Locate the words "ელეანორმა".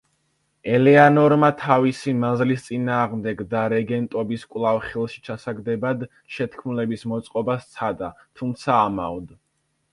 0.75-1.49